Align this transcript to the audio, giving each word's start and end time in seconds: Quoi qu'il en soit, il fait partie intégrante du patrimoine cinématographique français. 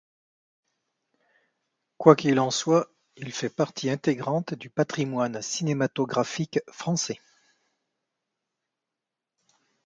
Quoi 1.99 2.15
qu'il 2.15 2.39
en 2.39 2.49
soit, 2.49 2.89
il 3.17 3.31
fait 3.31 3.51
partie 3.51 3.87
intégrante 3.91 4.55
du 4.55 4.71
patrimoine 4.71 5.43
cinématographique 5.43 6.57
français. 6.69 7.19